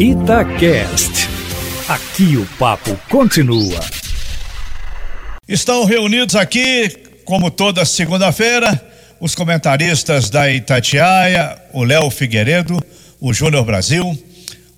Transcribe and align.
Itacast. 0.00 1.28
Aqui 1.86 2.38
o 2.38 2.46
papo 2.58 2.98
continua. 3.10 3.78
Estão 5.46 5.84
reunidos 5.84 6.34
aqui, 6.36 6.88
como 7.26 7.50
toda 7.50 7.84
segunda-feira, 7.84 8.82
os 9.20 9.34
comentaristas 9.34 10.30
da 10.30 10.50
Itatiaia, 10.50 11.54
o 11.74 11.84
Léo 11.84 12.08
Figueiredo, 12.08 12.82
o 13.20 13.34
Júnior 13.34 13.62
Brasil, 13.66 14.18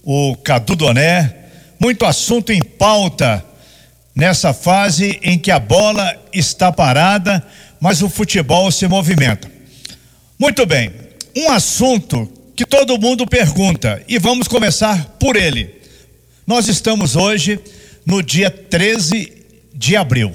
o 0.02 0.34
Cadu 0.38 0.74
Doné. 0.74 1.32
Muito 1.78 2.04
assunto 2.04 2.50
em 2.50 2.60
pauta 2.60 3.44
nessa 4.16 4.52
fase 4.52 5.20
em 5.22 5.38
que 5.38 5.52
a 5.52 5.60
bola 5.60 6.16
está 6.32 6.72
parada, 6.72 7.46
mas 7.80 8.02
o 8.02 8.10
futebol 8.10 8.72
se 8.72 8.88
movimenta. 8.88 9.48
Muito 10.36 10.66
bem, 10.66 10.90
um 11.36 11.48
assunto 11.48 12.28
que 12.54 12.66
todo 12.66 12.98
mundo 12.98 13.26
pergunta 13.26 14.02
e 14.08 14.18
vamos 14.18 14.46
começar 14.48 15.16
por 15.18 15.36
ele. 15.36 15.74
Nós 16.46 16.68
estamos 16.68 17.16
hoje 17.16 17.58
no 18.04 18.22
dia 18.22 18.50
13 18.50 19.32
de 19.74 19.96
abril. 19.96 20.32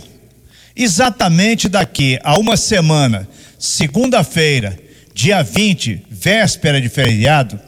Exatamente 0.75 1.67
daqui 1.67 2.20
a 2.23 2.38
uma 2.38 2.55
semana, 2.55 3.27
segunda-feira, 3.59 4.77
dia 5.13 5.41
20, 5.41 6.05
véspera 6.09 6.80
de 6.80 6.89
feriado, 6.89 7.59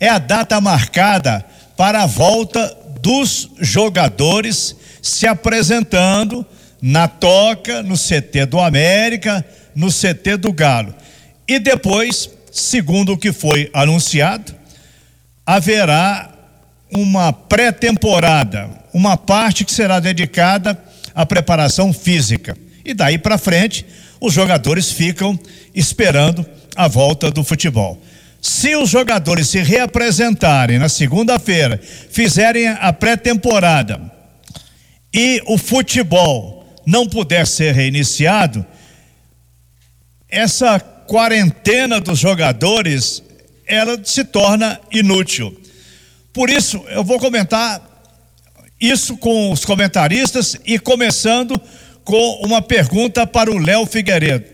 é 0.00 0.08
a 0.08 0.18
data 0.18 0.60
marcada 0.60 1.44
para 1.76 2.02
a 2.02 2.06
volta 2.06 2.76
dos 3.00 3.50
jogadores 3.60 4.74
se 5.02 5.26
apresentando 5.26 6.46
na 6.80 7.06
Toca, 7.06 7.82
no 7.82 7.94
CT 7.96 8.46
do 8.46 8.58
América, 8.58 9.44
no 9.74 9.88
CT 9.88 10.36
do 10.38 10.52
Galo. 10.52 10.94
E 11.46 11.58
depois, 11.58 12.30
segundo 12.54 13.14
o 13.14 13.18
que 13.18 13.32
foi 13.32 13.68
anunciado, 13.74 14.54
haverá 15.44 16.32
uma 16.88 17.32
pré-temporada, 17.32 18.70
uma 18.92 19.16
parte 19.16 19.64
que 19.64 19.72
será 19.72 19.98
dedicada 19.98 20.80
à 21.12 21.26
preparação 21.26 21.92
física. 21.92 22.56
E 22.84 22.94
daí 22.94 23.18
para 23.18 23.38
frente, 23.38 23.84
os 24.20 24.32
jogadores 24.32 24.92
ficam 24.92 25.36
esperando 25.74 26.46
a 26.76 26.86
volta 26.86 27.28
do 27.28 27.42
futebol. 27.42 28.00
Se 28.40 28.76
os 28.76 28.88
jogadores 28.88 29.48
se 29.48 29.58
reapresentarem 29.60 30.78
na 30.78 30.88
segunda-feira, 30.88 31.80
fizerem 31.82 32.68
a 32.68 32.92
pré-temporada 32.92 34.00
e 35.12 35.42
o 35.46 35.58
futebol 35.58 36.64
não 36.86 37.08
puder 37.08 37.48
ser 37.48 37.74
reiniciado, 37.74 38.64
essa 40.28 40.93
quarentena 41.06 42.00
dos 42.00 42.18
jogadores 42.18 43.22
ela 43.66 43.98
se 44.04 44.24
torna 44.24 44.80
inútil. 44.92 45.58
Por 46.32 46.50
isso, 46.50 46.84
eu 46.88 47.04
vou 47.04 47.18
comentar 47.18 47.80
isso 48.80 49.16
com 49.16 49.50
os 49.52 49.64
comentaristas 49.64 50.56
e 50.66 50.78
começando 50.78 51.60
com 52.04 52.40
uma 52.44 52.60
pergunta 52.60 53.26
para 53.26 53.50
o 53.50 53.58
Léo 53.58 53.86
Figueiredo. 53.86 54.44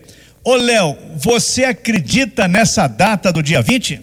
Ô 0.43 0.55
Léo, 0.55 0.97
você 1.17 1.65
acredita 1.65 2.47
nessa 2.47 2.87
data 2.87 3.31
do 3.31 3.43
dia 3.43 3.61
20? 3.61 4.01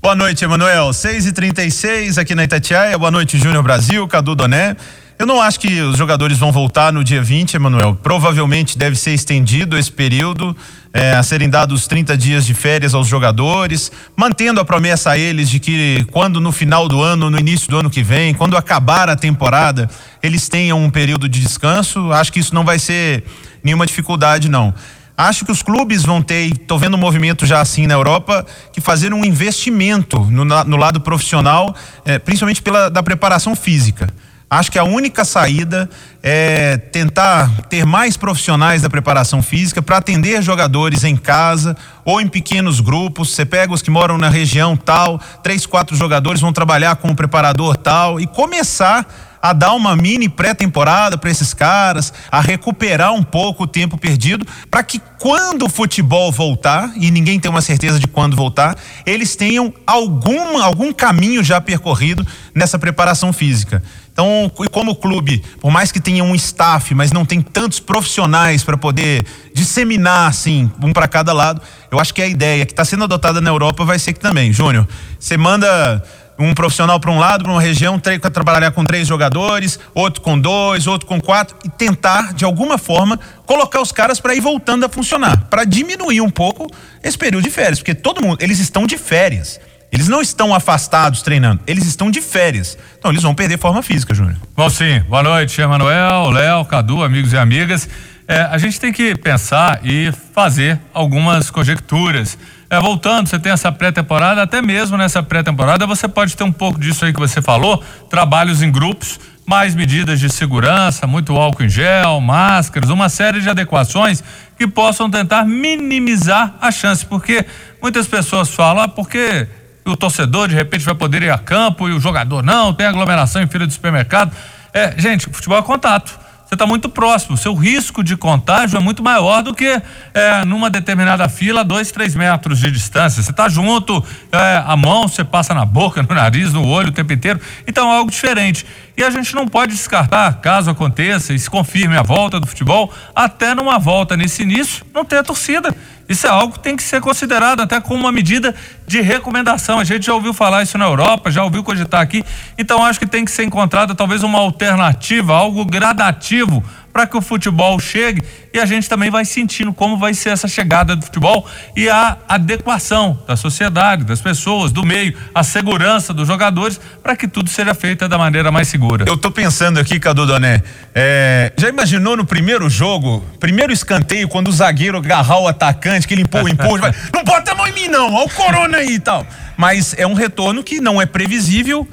Boa 0.00 0.14
noite, 0.14 0.44
Emanuel. 0.44 0.90
6h36 0.90 2.18
aqui 2.18 2.34
na 2.34 2.44
Itatiaia. 2.44 2.96
Boa 2.96 3.10
noite, 3.10 3.38
Júnior 3.38 3.62
Brasil, 3.62 4.06
Cadu 4.08 4.34
Doné. 4.34 4.76
Eu 5.18 5.24
não 5.24 5.40
acho 5.40 5.58
que 5.58 5.80
os 5.80 5.96
jogadores 5.96 6.36
vão 6.36 6.52
voltar 6.52 6.92
no 6.92 7.02
dia 7.02 7.22
20, 7.22 7.54
Emanuel. 7.54 7.98
Provavelmente 8.02 8.76
deve 8.76 8.96
ser 8.96 9.14
estendido 9.14 9.78
esse 9.78 9.90
período, 9.90 10.54
é, 10.92 11.12
a 11.12 11.22
serem 11.22 11.48
dados 11.48 11.86
30 11.86 12.18
dias 12.18 12.44
de 12.44 12.52
férias 12.52 12.92
aos 12.92 13.08
jogadores, 13.08 13.90
mantendo 14.14 14.60
a 14.60 14.64
promessa 14.64 15.12
a 15.12 15.18
eles 15.18 15.48
de 15.48 15.58
que 15.58 16.04
quando 16.12 16.38
no 16.38 16.52
final 16.52 16.86
do 16.86 17.00
ano, 17.00 17.30
no 17.30 17.38
início 17.38 17.70
do 17.70 17.78
ano 17.78 17.88
que 17.88 18.02
vem, 18.02 18.34
quando 18.34 18.58
acabar 18.58 19.08
a 19.08 19.16
temporada, 19.16 19.88
eles 20.22 20.50
tenham 20.50 20.84
um 20.84 20.90
período 20.90 21.26
de 21.30 21.40
descanso. 21.40 22.12
Acho 22.12 22.30
que 22.30 22.40
isso 22.40 22.54
não 22.54 22.62
vai 22.62 22.78
ser 22.78 23.24
nenhuma 23.64 23.86
dificuldade, 23.86 24.50
não. 24.50 24.74
Acho 25.16 25.46
que 25.46 25.52
os 25.52 25.62
clubes 25.62 26.02
vão 26.02 26.20
ter, 26.20 26.52
estou 26.52 26.78
vendo 26.78 26.94
um 26.94 27.00
movimento 27.00 27.46
já 27.46 27.62
assim 27.62 27.86
na 27.86 27.94
Europa, 27.94 28.44
que 28.70 28.82
fazer 28.82 29.14
um 29.14 29.24
investimento 29.24 30.20
no, 30.26 30.44
no 30.44 30.76
lado 30.76 31.00
profissional, 31.00 31.74
é, 32.04 32.18
principalmente 32.18 32.60
pela 32.60 32.90
da 32.90 33.02
preparação 33.02 33.56
física. 33.56 34.12
Acho 34.48 34.70
que 34.70 34.78
a 34.78 34.84
única 34.84 35.24
saída 35.24 35.90
é 36.22 36.76
tentar 36.76 37.50
ter 37.62 37.84
mais 37.84 38.16
profissionais 38.16 38.80
da 38.80 38.88
preparação 38.88 39.42
física 39.42 39.82
para 39.82 39.96
atender 39.96 40.40
jogadores 40.40 41.02
em 41.02 41.16
casa 41.16 41.76
ou 42.04 42.20
em 42.20 42.28
pequenos 42.28 42.78
grupos. 42.78 43.30
Você 43.30 43.44
pega 43.44 43.72
os 43.74 43.82
que 43.82 43.90
moram 43.90 44.16
na 44.16 44.28
região 44.28 44.76
tal, 44.76 45.20
três, 45.42 45.66
quatro 45.66 45.96
jogadores 45.96 46.40
vão 46.40 46.52
trabalhar 46.52 46.94
com 46.94 47.08
o 47.08 47.16
preparador 47.16 47.76
tal 47.76 48.20
e 48.20 48.26
começar 48.26 49.04
a 49.50 49.52
dar 49.52 49.72
uma 49.74 49.94
mini 49.94 50.28
pré-temporada 50.28 51.16
para 51.16 51.30
esses 51.30 51.54
caras, 51.54 52.12
a 52.30 52.40
recuperar 52.40 53.12
um 53.12 53.22
pouco 53.22 53.64
o 53.64 53.66
tempo 53.66 53.96
perdido, 53.96 54.46
para 54.70 54.82
que 54.82 55.00
quando 55.18 55.66
o 55.66 55.68
futebol 55.68 56.30
voltar, 56.32 56.92
e 56.96 57.10
ninguém 57.10 57.38
tem 57.38 57.50
uma 57.50 57.62
certeza 57.62 57.98
de 57.98 58.06
quando 58.06 58.36
voltar, 58.36 58.76
eles 59.04 59.36
tenham 59.36 59.72
algum, 59.86 60.62
algum 60.62 60.92
caminho 60.92 61.42
já 61.42 61.60
percorrido 61.60 62.26
nessa 62.54 62.78
preparação 62.78 63.32
física. 63.32 63.82
Então, 64.12 64.50
como 64.72 64.92
o 64.92 64.96
clube, 64.96 65.42
por 65.60 65.70
mais 65.70 65.92
que 65.92 66.00
tenha 66.00 66.24
um 66.24 66.34
staff, 66.34 66.94
mas 66.94 67.12
não 67.12 67.24
tem 67.24 67.42
tantos 67.42 67.78
profissionais 67.78 68.64
para 68.64 68.76
poder 68.76 69.24
disseminar, 69.52 70.28
assim, 70.28 70.70
um 70.82 70.92
para 70.92 71.06
cada 71.06 71.34
lado, 71.34 71.60
eu 71.90 72.00
acho 72.00 72.14
que 72.14 72.22
a 72.22 72.26
ideia 72.26 72.64
que 72.64 72.72
está 72.72 72.84
sendo 72.84 73.04
adotada 73.04 73.42
na 73.42 73.50
Europa 73.50 73.84
vai 73.84 73.98
ser 73.98 74.14
que 74.14 74.20
também, 74.20 74.52
Júnior, 74.54 74.88
você 75.20 75.36
manda 75.36 76.02
um 76.38 76.52
profissional 76.54 77.00
para 77.00 77.10
um 77.10 77.18
lado, 77.18 77.44
para 77.44 77.52
uma 77.52 77.60
região, 77.60 77.98
trabalhar 77.98 78.70
com 78.70 78.84
três 78.84 79.08
jogadores, 79.08 79.78
outro 79.94 80.20
com 80.20 80.38
dois, 80.38 80.86
outro 80.86 81.06
com 81.06 81.20
quatro, 81.20 81.56
e 81.64 81.68
tentar, 81.68 82.34
de 82.34 82.44
alguma 82.44 82.78
forma, 82.78 83.18
colocar 83.46 83.80
os 83.80 83.92
caras 83.92 84.20
para 84.20 84.34
ir 84.34 84.40
voltando 84.40 84.84
a 84.84 84.88
funcionar, 84.88 85.46
para 85.48 85.64
diminuir 85.64 86.20
um 86.20 86.30
pouco 86.30 86.66
esse 87.02 87.16
período 87.16 87.44
de 87.44 87.50
férias, 87.50 87.78
porque 87.78 87.94
todo 87.94 88.20
mundo, 88.20 88.38
eles 88.40 88.58
estão 88.58 88.86
de 88.86 88.98
férias. 88.98 89.60
Eles 89.92 90.08
não 90.08 90.20
estão 90.20 90.52
afastados 90.52 91.22
treinando, 91.22 91.60
eles 91.66 91.86
estão 91.86 92.10
de 92.10 92.20
férias. 92.20 92.76
Então 92.98 93.10
eles 93.10 93.22
vão 93.22 93.34
perder 93.34 93.56
forma 93.56 93.82
física, 93.82 94.12
Júnior. 94.12 94.36
Bom, 94.54 94.68
sim. 94.68 95.00
Boa 95.08 95.22
noite, 95.22 95.60
Emanuel, 95.60 96.30
Léo, 96.30 96.64
Cadu, 96.64 97.04
amigos 97.04 97.32
e 97.32 97.38
amigas. 97.38 97.88
É, 98.28 98.40
a 98.40 98.58
gente 98.58 98.80
tem 98.80 98.92
que 98.92 99.14
pensar 99.16 99.80
e 99.84 100.12
fazer 100.34 100.80
algumas 100.92 101.50
conjecturas. 101.50 102.36
É, 102.68 102.80
voltando, 102.80 103.28
você 103.28 103.38
tem 103.38 103.52
essa 103.52 103.70
pré-temporada, 103.70 104.42
até 104.42 104.60
mesmo 104.60 104.96
nessa 104.96 105.22
pré-temporada 105.22 105.86
você 105.86 106.08
pode 106.08 106.36
ter 106.36 106.42
um 106.42 106.50
pouco 106.50 106.80
disso 106.80 107.04
aí 107.04 107.12
que 107.12 107.20
você 107.20 107.40
falou, 107.40 107.82
trabalhos 108.10 108.60
em 108.60 108.72
grupos, 108.72 109.20
mais 109.46 109.74
medidas 109.76 110.18
de 110.18 110.28
segurança, 110.28 111.06
muito 111.06 111.36
álcool 111.36 111.62
em 111.62 111.68
gel, 111.68 112.20
máscaras, 112.20 112.90
uma 112.90 113.08
série 113.08 113.40
de 113.40 113.48
adequações 113.48 114.22
que 114.58 114.66
possam 114.66 115.08
tentar 115.08 115.44
minimizar 115.44 116.56
a 116.60 116.72
chance, 116.72 117.06
porque 117.06 117.46
muitas 117.80 118.08
pessoas 118.08 118.52
falam, 118.52 118.82
ah, 118.82 118.88
porque 118.88 119.46
o 119.84 119.96
torcedor 119.96 120.48
de 120.48 120.56
repente 120.56 120.84
vai 120.84 120.96
poder 120.96 121.22
ir 121.22 121.30
a 121.30 121.38
campo 121.38 121.88
e 121.88 121.92
o 121.92 122.00
jogador 122.00 122.42
não, 122.42 122.74
tem 122.74 122.86
aglomeração 122.86 123.40
em 123.40 123.46
fila 123.46 123.66
de 123.66 123.72
supermercado. 123.72 124.34
É, 124.74 124.92
gente, 124.98 125.30
futebol 125.30 125.58
é 125.58 125.62
contato. 125.62 126.25
Você 126.46 126.54
está 126.54 126.64
muito 126.64 126.88
próximo, 126.88 127.34
o 127.34 127.36
seu 127.36 127.54
risco 127.54 128.04
de 128.04 128.16
contágio 128.16 128.76
é 128.76 128.80
muito 128.80 129.02
maior 129.02 129.42
do 129.42 129.52
que 129.52 129.82
é, 130.14 130.44
numa 130.44 130.70
determinada 130.70 131.28
fila, 131.28 131.64
dois, 131.64 131.90
três 131.90 132.14
metros 132.14 132.60
de 132.60 132.70
distância. 132.70 133.20
Você 133.20 133.32
está 133.32 133.48
junto, 133.48 134.02
é, 134.30 134.62
a 134.64 134.76
mão 134.76 135.08
você 135.08 135.24
passa 135.24 135.52
na 135.52 135.64
boca, 135.64 136.00
no 136.08 136.14
nariz, 136.14 136.52
no 136.52 136.64
olho 136.64 136.90
o 136.90 136.92
tempo 136.92 137.12
inteiro. 137.12 137.40
Então 137.66 137.92
é 137.92 137.96
algo 137.96 138.12
diferente. 138.12 138.64
E 138.96 139.02
a 139.02 139.10
gente 139.10 139.34
não 139.34 139.48
pode 139.48 139.72
descartar, 139.72 140.34
caso 140.34 140.70
aconteça 140.70 141.34
e 141.34 141.38
se 141.38 141.50
confirme 141.50 141.96
a 141.96 142.02
volta 142.02 142.38
do 142.38 142.46
futebol, 142.46 142.94
até 143.12 143.52
numa 143.52 143.80
volta 143.80 144.16
nesse 144.16 144.44
início, 144.44 144.86
não 144.94 145.04
ter 145.04 145.18
a 145.18 145.24
torcida. 145.24 145.74
Isso 146.08 146.26
é 146.26 146.30
algo 146.30 146.54
que 146.54 146.60
tem 146.60 146.76
que 146.76 146.82
ser 146.82 147.00
considerado 147.00 147.60
até 147.60 147.80
como 147.80 148.00
uma 148.00 148.12
medida 148.12 148.54
de 148.86 149.00
recomendação. 149.00 149.78
A 149.78 149.84
gente 149.84 150.06
já 150.06 150.14
ouviu 150.14 150.32
falar 150.32 150.62
isso 150.62 150.78
na 150.78 150.84
Europa, 150.84 151.30
já 151.30 151.42
ouviu 151.42 151.64
cogitar 151.64 152.00
aqui. 152.00 152.24
Então 152.56 152.84
acho 152.84 152.98
que 152.98 153.06
tem 153.06 153.24
que 153.24 153.30
ser 153.30 153.44
encontrada 153.44 153.94
talvez 153.94 154.22
uma 154.22 154.38
alternativa, 154.38 155.34
algo 155.34 155.64
gradativo 155.64 156.62
para 156.96 157.06
que 157.06 157.14
o 157.14 157.20
futebol 157.20 157.78
chegue 157.78 158.22
e 158.54 158.58
a 158.58 158.64
gente 158.64 158.88
também 158.88 159.10
vai 159.10 159.22
sentindo 159.22 159.70
como 159.70 159.98
vai 159.98 160.14
ser 160.14 160.30
essa 160.30 160.48
chegada 160.48 160.96
do 160.96 161.04
futebol 161.04 161.46
e 161.76 161.90
a 161.90 162.16
adequação 162.26 163.22
da 163.26 163.36
sociedade, 163.36 164.02
das 164.02 164.22
pessoas, 164.22 164.72
do 164.72 164.82
meio, 164.82 165.14
a 165.34 165.42
segurança 165.42 166.14
dos 166.14 166.26
jogadores 166.26 166.80
para 167.02 167.14
que 167.14 167.28
tudo 167.28 167.50
seja 167.50 167.74
feito 167.74 168.08
da 168.08 168.16
maneira 168.16 168.50
mais 168.50 168.68
segura. 168.68 169.04
Eu 169.06 169.18
tô 169.18 169.30
pensando 169.30 169.78
aqui, 169.78 170.00
Cadu 170.00 170.24
Doné, 170.24 170.62
é, 170.94 171.52
já 171.58 171.68
imaginou 171.68 172.16
no 172.16 172.24
primeiro 172.24 172.70
jogo, 172.70 173.22
primeiro 173.38 173.74
escanteio, 173.74 174.26
quando 174.26 174.48
o 174.48 174.52
zagueiro 174.52 174.96
agarrar 174.96 175.40
o 175.40 175.46
atacante, 175.46 176.08
que 176.08 176.14
ele 176.14 176.22
empurra, 176.22 176.48
empurra, 176.48 176.94
não 177.12 177.22
bota 177.24 177.52
a 177.52 177.54
mão 177.54 177.66
em 177.66 177.72
mim 177.72 177.88
não, 177.88 178.10
olha 178.10 178.24
o 178.24 178.30
corona 178.30 178.78
aí 178.78 178.94
e 178.94 179.00
tal. 179.00 179.26
Mas 179.54 179.94
é 179.98 180.06
um 180.06 180.14
retorno 180.14 180.64
que 180.64 180.80
não 180.80 180.98
é 180.98 181.04
previsível, 181.04 181.86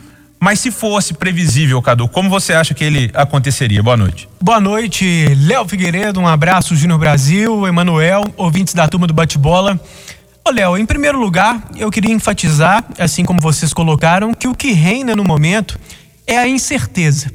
mas 0.43 0.59
se 0.59 0.71
fosse 0.71 1.13
previsível, 1.13 1.81
Cadu, 1.81 2.05
como 2.05 2.29
você 2.29 2.51
acha 2.51 2.73
que 2.73 2.83
ele 2.83 3.09
aconteceria? 3.13 3.81
Boa 3.81 3.95
noite. 3.95 4.27
Boa 4.41 4.59
noite, 4.59 5.33
Léo 5.39 5.65
Figueiredo, 5.65 6.19
um 6.19 6.27
abraço, 6.27 6.75
Júnior 6.75 6.99
Brasil, 6.99 7.65
Emanuel, 7.65 8.25
ouvintes 8.35 8.73
da 8.73 8.85
turma 8.85 9.07
do 9.07 9.13
Bate-Bola. 9.13 9.79
Ô, 10.45 10.51
Léo, 10.51 10.77
em 10.77 10.85
primeiro 10.85 11.17
lugar, 11.17 11.69
eu 11.77 11.89
queria 11.89 12.13
enfatizar, 12.13 12.83
assim 12.99 13.23
como 13.23 13.39
vocês 13.39 13.73
colocaram, 13.73 14.33
que 14.33 14.45
o 14.45 14.53
que 14.53 14.73
reina 14.73 15.15
no 15.15 15.23
momento 15.23 15.79
é 16.27 16.37
a 16.37 16.45
incerteza. 16.45 17.31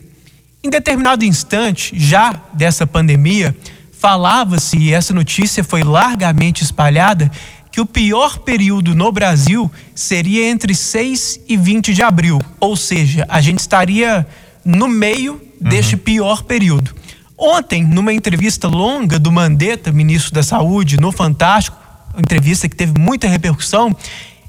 Em 0.63 0.69
determinado 0.69 1.25
instante, 1.25 1.99
já 1.99 2.35
dessa 2.53 2.87
pandemia, 2.87 3.57
falava-se, 3.99 4.77
e 4.77 4.93
essa 4.93 5.15
notícia 5.15 5.65
foi 5.65 5.83
largamente 5.83 6.63
espalhada, 6.63 7.33
que 7.79 7.83
o 7.83 7.87
pior 7.87 8.41
período 8.41 8.93
no 8.93 9.13
Brasil 9.13 9.71
seria 9.95 10.49
entre 10.49 10.75
6 10.75 11.43
e 11.49 11.57
20 11.57 11.95
de 11.95 12.03
abril. 12.03 12.41
Ou 12.59 12.77
seja, 12.77 13.25
a 13.29 13.41
gente 13.41 13.61
estaria 13.61 14.27
no 14.65 14.89
meio 14.89 15.35
uhum. 15.35 15.69
deste 15.69 15.97
pior 15.97 16.43
período. 16.43 16.93
Ontem, 17.39 17.85
numa 17.85 18.13
entrevista 18.13 18.67
longa 18.67 19.17
do 19.17 19.31
Mandetta, 19.31 19.93
ministro 19.93 20.35
da 20.35 20.43
Saúde, 20.43 20.99
no 20.99 21.13
Fantástico, 21.13 21.77
entrevista 22.19 22.69
que 22.69 22.75
teve 22.75 22.99
muita 22.99 23.29
repercussão, 23.29 23.95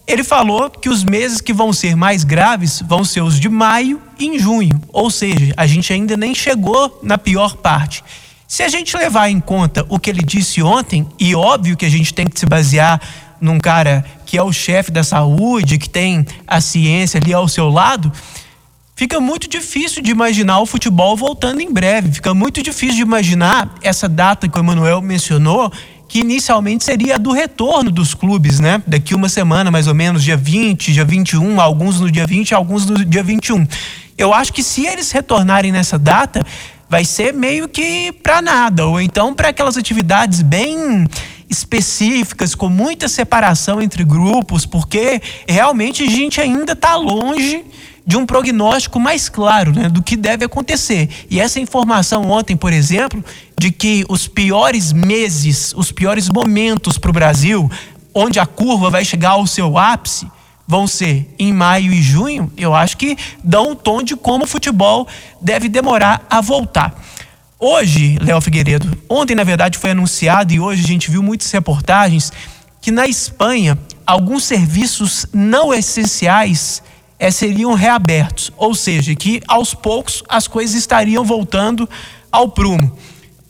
ele 0.08 0.24
falou 0.24 0.68
que 0.68 0.90
os 0.90 1.04
meses 1.04 1.40
que 1.40 1.54
vão 1.54 1.72
ser 1.72 1.96
mais 1.96 2.24
graves 2.24 2.82
vão 2.82 3.04
ser 3.04 3.22
os 3.22 3.40
de 3.40 3.48
maio 3.48 4.02
e 4.18 4.40
junho. 4.40 4.82
Ou 4.92 5.12
seja, 5.12 5.54
a 5.56 5.68
gente 5.68 5.94
ainda 5.94 6.18
nem 6.18 6.34
chegou 6.34 7.00
na 7.04 7.16
pior 7.16 7.58
parte. 7.58 8.04
Se 8.50 8.64
a 8.64 8.68
gente 8.68 8.98
levar 8.98 9.30
em 9.30 9.40
conta 9.40 9.86
o 9.90 10.00
que 10.00 10.10
ele 10.10 10.24
disse 10.24 10.60
ontem, 10.64 11.08
e 11.20 11.36
óbvio 11.36 11.78
que 11.78 11.86
a 11.86 11.90
gente 11.90 12.12
tem 12.12 12.26
que 12.26 12.40
se 12.40 12.48
basear 12.48 13.00
num 13.40 13.60
cara 13.60 14.04
que 14.26 14.40
é 14.40 14.42
o 14.42 14.52
chefe 14.52 14.90
da 14.92 15.04
saúde, 15.04 15.78
que 15.78 15.88
tem 15.88 16.26
a 16.48 16.60
ciência 16.60 17.20
ali 17.20 17.32
ao 17.32 17.48
seu 17.48 17.70
lado, 17.70 18.12
fica 18.96 19.20
muito 19.20 19.48
difícil 19.48 20.02
de 20.02 20.10
imaginar 20.10 20.60
o 20.62 20.66
futebol 20.66 21.16
voltando 21.16 21.62
em 21.62 21.72
breve. 21.72 22.12
Fica 22.12 22.34
muito 22.34 22.64
difícil 22.64 22.96
de 22.96 23.02
imaginar 23.04 23.72
essa 23.84 24.10
data 24.10 24.50
que 24.50 24.58
o 24.58 24.62
Emanuel 24.62 25.00
mencionou, 25.00 25.72
que 26.08 26.22
inicialmente 26.22 26.84
seria 26.84 27.16
a 27.16 27.18
do 27.20 27.32
retorno 27.32 27.92
dos 27.92 28.16
clubes, 28.16 28.60
né? 28.60 28.82
Daqui 28.88 29.14
uma 29.14 29.30
semana, 29.30 29.70
mais 29.70 29.86
ou 29.86 29.94
menos, 29.94 30.24
dia 30.24 30.36
20, 30.36 30.92
dia 30.92 31.06
21, 31.06 31.62
alguns 31.62 32.00
no 32.00 32.10
dia 32.10 32.26
20, 32.26 32.56
alguns 32.56 32.88
no 32.88 33.06
dia 33.06 33.22
21. 33.22 33.68
Eu 34.18 34.34
acho 34.34 34.52
que 34.52 34.64
se 34.64 34.88
eles 34.88 35.12
retornarem 35.12 35.72
nessa 35.72 36.00
data, 36.00 36.44
vai 36.90 37.06
ser 37.06 37.34
meio 37.34 37.70
que 37.70 38.12
para 38.12 38.42
nada, 38.42 38.86
ou 38.88 39.00
então 39.00 39.34
para 39.34 39.50
aquelas 39.50 39.78
atividades 39.78 40.42
bem 40.42 41.08
específicas, 41.50 42.56
com 42.56 42.70
muita 42.70 43.08
separação 43.08 43.82
entre 43.82 44.04
grupos, 44.04 44.66
porque 44.66 45.22
realmente 45.48 46.04
a 46.04 46.08
gente 46.08 46.42
ainda 46.42 46.74
está 46.74 46.96
longe 46.96 47.64
de 48.06 48.18
um 48.18 48.26
prognóstico 48.26 49.00
mais 49.00 49.30
claro 49.30 49.72
né, 49.72 49.88
do 49.88 50.02
que 50.02 50.16
deve 50.16 50.44
acontecer. 50.44 51.10
E 51.30 51.40
essa 51.40 51.60
informação 51.60 52.30
ontem, 52.30 52.58
por 52.58 52.74
exemplo, 52.74 53.24
de 53.58 53.72
que 53.72 54.04
os 54.10 54.28
piores 54.28 54.92
meses, 54.92 55.74
os 55.76 55.92
piores 55.92 56.28
momentos 56.28 56.98
para 56.98 57.12
o 57.12 57.14
Brasil, 57.14 57.70
onde 58.14 58.40
a 58.40 58.46
curva 58.46 58.90
vai 58.90 59.06
chegar 59.06 59.32
ao 59.32 59.46
seu 59.46 59.78
ápice, 59.78 60.28
vão 60.70 60.86
ser 60.86 61.34
em 61.40 61.52
maio 61.52 61.92
e 61.92 62.00
junho, 62.00 62.54
eu 62.56 62.76
acho 62.76 62.96
que 62.96 63.18
dão 63.44 63.72
um 63.72 63.76
tom 63.76 64.04
de 64.04 64.16
como 64.16 64.44
o 64.44 64.48
futebol 64.48 65.08
deve 65.42 65.68
demorar 65.68 66.24
a 66.30 66.42
voltar. 66.42 66.94
Hoje, 67.58 68.20
Léo 68.22 68.40
Figueiredo, 68.40 68.96
ontem 69.10 69.34
na 69.34 69.44
verdade 69.44 69.80
foi 69.80 69.90
anunciado 69.90 70.54
e 70.54 70.60
hoje 70.60 70.84
a 70.84 70.88
gente 70.88 71.10
viu 71.10 71.24
muitas 71.24 71.50
reportagens 71.50 72.32
que 72.80 72.92
na 72.92 73.08
Espanha 73.08 73.80
alguns 74.06 74.44
serviços 74.44 75.26
não 75.34 75.74
essenciais 75.74 76.84
é, 77.18 77.32
seriam 77.32 77.74
reabertos, 77.74 78.52
ou 78.56 78.76
seja, 78.76 79.16
que 79.16 79.42
aos 79.48 79.74
poucos 79.74 80.24
as 80.30 80.48
coisas 80.48 80.76
estariam 80.76 81.26
voltando 81.26 81.90
ao 82.32 82.48
prumo. 82.48 82.96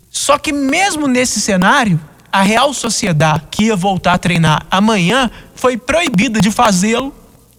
Só 0.09 0.37
que 0.37 0.53
mesmo 0.53 1.05
nesse 1.05 1.41
cenário, 1.41 1.99
a 2.31 2.43
Real 2.43 2.73
Sociedade, 2.73 3.43
que 3.51 3.65
ia 3.65 3.75
voltar 3.75 4.13
a 4.13 4.17
treinar 4.17 4.65
amanhã, 4.71 5.29
foi 5.59 5.77
proibida 5.77 6.39
de 6.39 6.49
fazê-lo 6.49 7.13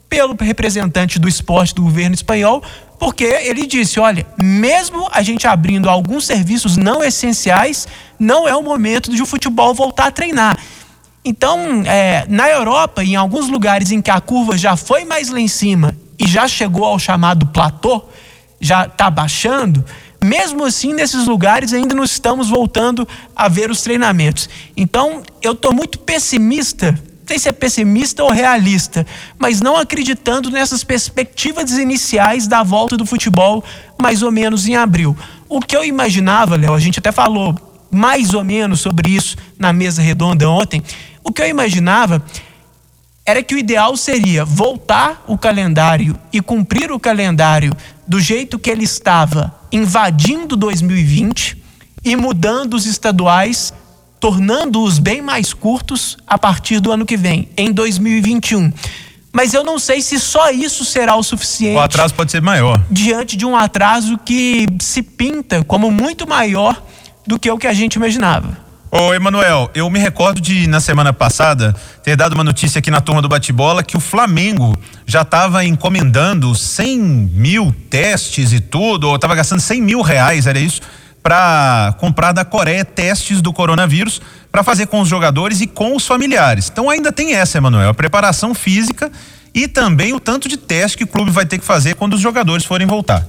pelo 0.08 0.35
representante 0.41 1.19
do 1.19 1.29
esporte 1.29 1.75
do 1.75 1.82
governo 1.82 2.14
espanhol, 2.14 2.62
porque 2.99 3.25
ele 3.25 3.67
disse: 3.67 4.00
olha, 4.00 4.26
mesmo 4.43 5.06
a 5.12 5.23
gente 5.23 5.47
abrindo 5.47 5.88
alguns 5.88 6.25
serviços 6.25 6.76
não 6.76 7.05
essenciais, 7.05 7.87
não 8.19 8.49
é 8.49 8.56
o 8.56 8.62
momento 8.62 9.14
de 9.14 9.23
o 9.23 9.26
futebol 9.26 9.75
voltar 9.75 10.06
a 10.06 10.11
treinar. 10.11 10.58
Então, 11.23 11.82
é, 11.85 12.25
na 12.29 12.49
Europa, 12.49 13.05
em 13.05 13.14
alguns 13.14 13.49
lugares 13.49 13.93
em 13.93 14.00
que 14.00 14.11
a 14.11 14.20
curva 14.20 14.56
já 14.56 14.76
foi 14.76 15.05
mais 15.05 15.29
lá 15.29 15.38
em 15.38 15.49
cima 15.49 15.94
e 16.19 16.26
já 16.26 16.49
chegou 16.49 16.85
ao 16.85 16.99
chamado 16.99 17.46
platô, 17.46 18.03
já 18.58 18.87
está 18.87 19.11
baixando, 19.11 19.85
mesmo 20.23 20.64
assim, 20.64 20.94
nesses 20.94 21.26
lugares 21.26 21.75
ainda 21.75 21.94
não 21.94 22.05
estamos 22.05 22.49
voltando 22.49 23.06
a 23.37 23.49
ver 23.49 23.70
os 23.70 23.82
treinamentos. 23.82 24.49
Então, 24.75 25.23
eu 25.43 25.53
estou 25.53 25.73
muito 25.73 25.99
pessimista, 25.99 26.99
sei 27.31 27.38
se 27.38 27.49
é 27.49 27.53
pessimista 27.53 28.25
ou 28.25 28.32
realista, 28.32 29.06
mas 29.38 29.61
não 29.61 29.77
acreditando 29.77 30.50
nessas 30.50 30.82
perspectivas 30.82 31.71
iniciais 31.79 32.49
da 32.49 32.65
volta 32.65 32.97
do 32.97 33.06
futebol, 33.06 33.62
mais 33.97 34.21
ou 34.21 34.32
menos 34.32 34.67
em 34.67 34.75
abril. 34.75 35.17
O 35.49 35.61
que 35.61 35.77
eu 35.77 35.85
imaginava, 35.85 36.56
Léo, 36.56 36.75
a 36.75 36.81
gente 36.81 36.99
até 36.99 37.12
falou 37.12 37.55
mais 37.88 38.35
ou 38.35 38.43
menos 38.43 38.81
sobre 38.81 39.12
isso 39.12 39.37
na 39.56 39.73
mesa 39.73 40.03
redonda 40.03 40.50
ontem. 40.50 40.82
O 41.23 41.31
que 41.31 41.41
eu 41.41 41.47
imaginava 41.47 42.21
era 43.25 43.44
que 43.44 43.55
o 43.55 43.59
ideal 43.59 43.97
seria 43.97 44.44
voltar 44.44 45.23
o 45.29 45.38
calendário 45.38 46.19
e 46.32 46.41
cumprir 46.41 46.91
o 46.91 46.99
calendário 46.99 47.73
do 48.09 48.19
jeito 48.19 48.59
que 48.59 48.71
ele 48.71 48.82
estava, 48.82 49.55
invadindo 49.71 50.56
2020 50.56 51.56
e 52.05 52.17
mudando 52.17 52.75
os 52.75 52.87
estaduais, 52.87 53.73
tornando-os 54.20 54.99
bem 54.99 55.22
mais 55.22 55.55
curtos 55.55 56.19
a 56.26 56.38
partir 56.38 56.78
do 56.78 56.93
ano 56.93 57.06
que 57.06 57.17
vem, 57.17 57.49
em 57.56 57.72
2021. 57.72 58.70
Mas 59.32 59.55
eu 59.55 59.64
não 59.64 59.78
sei 59.78 60.02
se 60.02 60.20
só 60.20 60.50
isso 60.50 60.84
será 60.84 61.17
o 61.17 61.22
suficiente. 61.22 61.76
O 61.76 61.81
atraso 61.81 62.14
pode 62.14 62.31
ser 62.31 62.43
maior. 62.43 62.81
Diante 62.90 63.37
de 63.37 63.46
um 63.46 63.56
atraso 63.56 64.19
que 64.19 64.67
se 64.81 65.02
pinta 65.02 65.64
como 65.64 65.90
muito 65.90 66.28
maior 66.28 66.82
do 67.26 67.38
que 67.38 67.50
o 67.50 67.56
que 67.56 67.67
a 67.67 67.72
gente 67.72 67.94
imaginava. 67.94 68.70
Ô, 68.93 69.14
Emanuel, 69.14 69.70
eu 69.72 69.88
me 69.88 70.00
recordo 70.00 70.40
de, 70.40 70.67
na 70.67 70.81
semana 70.81 71.12
passada, 71.12 71.76
ter 72.02 72.17
dado 72.17 72.32
uma 72.32 72.43
notícia 72.43 72.81
aqui 72.81 72.90
na 72.90 73.00
turma 73.00 73.22
do 73.22 73.28
bate-bola 73.28 73.84
que 73.84 73.96
o 73.96 74.00
Flamengo 74.00 74.76
já 75.06 75.22
estava 75.22 75.64
encomendando 75.64 76.52
100 76.56 76.99
mil 76.99 77.72
testes 77.88 78.52
e 78.52 78.58
tudo, 78.58 79.08
ou 79.08 79.14
estava 79.14 79.37
gastando 79.37 79.61
100 79.61 79.81
mil 79.81 80.02
reais, 80.02 80.49
era 80.49 80.58
isso, 80.58 80.81
para 81.22 81.94
comprar 81.99 82.32
da 82.32 82.44
Coreia 82.44 82.84
testes 82.84 83.43
do 83.43 83.52
coronavírus 83.52 84.20
para 84.50 84.64
fazer 84.64 84.87
com 84.87 85.00
os 85.00 85.08
jogadores 85.08 85.61
e 85.61 85.67
com 85.67 85.94
os 85.94 86.06
familiares. 86.06 86.69
Então 86.70 86.88
ainda 86.88 87.12
tem 87.12 87.34
essa, 87.34 87.58
Emanuel, 87.58 87.90
a 87.90 87.94
preparação 87.94 88.55
física 88.55 89.11
e 89.55 89.69
também 89.69 90.12
o 90.12 90.20
tanto 90.20 90.49
de 90.49 90.56
teste 90.56 90.96
que 90.96 91.05
o 91.05 91.08
clube 91.08 91.31
vai 91.31 91.44
ter 91.44 91.58
que 91.58 91.64
fazer 91.64 91.94
quando 91.94 92.14
os 92.14 92.20
jogadores 92.20 92.64
forem 92.64 92.87
voltar. 92.87 93.26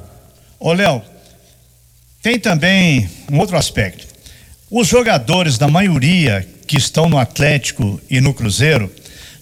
Ô, 0.60 0.74
Léo, 0.74 1.02
tem 2.22 2.40
também 2.40 3.10
um 3.32 3.40
outro 3.40 3.58
aspecto. 3.58 4.06
Os 4.70 4.88
jogadores 4.88 5.58
da 5.58 5.68
maioria 5.68 6.48
que 6.68 6.78
estão 6.78 7.10
no 7.10 7.18
Atlético 7.18 8.00
e 8.10 8.22
no 8.22 8.34
Cruzeiro 8.34 8.90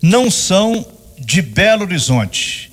não 0.01 0.32
são 0.32 0.86
de 1.20 1.41
Belo 1.41 1.84
Horizonte. 1.84 2.72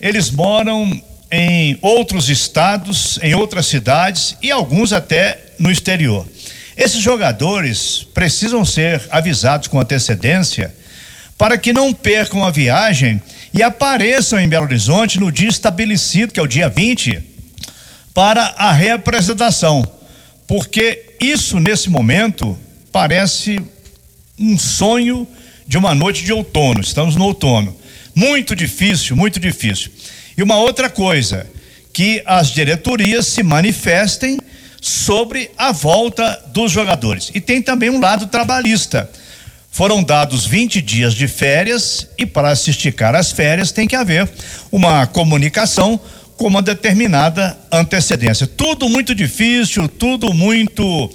Eles 0.00 0.30
moram 0.30 1.00
em 1.32 1.78
outros 1.80 2.28
estados, 2.28 3.18
em 3.22 3.34
outras 3.34 3.66
cidades 3.66 4.36
e 4.42 4.50
alguns 4.52 4.92
até 4.92 5.54
no 5.58 5.70
exterior. 5.70 6.26
Esses 6.76 7.00
jogadores 7.00 8.06
precisam 8.14 8.64
ser 8.64 9.02
avisados 9.10 9.66
com 9.66 9.80
antecedência 9.80 10.74
para 11.38 11.58
que 11.58 11.72
não 11.72 11.92
percam 11.92 12.44
a 12.44 12.50
viagem 12.50 13.20
e 13.52 13.62
apareçam 13.62 14.38
em 14.38 14.48
Belo 14.48 14.66
Horizonte 14.66 15.18
no 15.18 15.32
dia 15.32 15.48
estabelecido, 15.48 16.32
que 16.32 16.38
é 16.38 16.42
o 16.42 16.46
dia 16.46 16.68
20, 16.68 17.20
para 18.14 18.54
a 18.56 18.70
reapresentação 18.70 19.82
porque 20.52 21.14
isso 21.18 21.58
nesse 21.58 21.88
momento 21.88 22.58
parece 22.92 23.58
um 24.38 24.58
sonho 24.58 25.26
de 25.66 25.78
uma 25.78 25.94
noite 25.94 26.24
de 26.24 26.30
outono. 26.30 26.82
Estamos 26.82 27.16
no 27.16 27.24
outono. 27.24 27.74
Muito 28.14 28.54
difícil, 28.54 29.16
muito 29.16 29.40
difícil. 29.40 29.90
E 30.36 30.42
uma 30.42 30.56
outra 30.56 30.88
coisa, 30.88 31.46
que 31.92 32.22
as 32.24 32.48
diretorias 32.48 33.26
se 33.26 33.42
manifestem 33.42 34.38
sobre 34.80 35.50
a 35.56 35.70
volta 35.70 36.42
dos 36.48 36.72
jogadores. 36.72 37.30
E 37.34 37.40
tem 37.40 37.62
também 37.62 37.90
um 37.90 38.00
lado 38.00 38.26
trabalhista. 38.26 39.08
Foram 39.70 40.02
dados 40.02 40.44
20 40.44 40.82
dias 40.82 41.14
de 41.14 41.28
férias 41.28 42.08
e 42.18 42.26
para 42.26 42.54
se 42.56 42.70
esticar 42.70 43.14
as 43.14 43.32
férias 43.32 43.72
tem 43.72 43.86
que 43.88 43.96
haver 43.96 44.28
uma 44.70 45.06
comunicação 45.06 45.98
com 46.36 46.46
uma 46.46 46.60
determinada 46.60 47.56
antecedência. 47.70 48.46
Tudo 48.46 48.88
muito 48.88 49.14
difícil, 49.14 49.88
tudo 49.88 50.34
muito 50.34 51.10